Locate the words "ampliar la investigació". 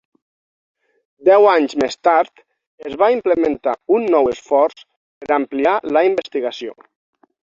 5.39-6.75